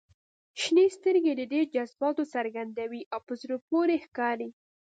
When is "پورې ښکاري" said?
3.69-4.49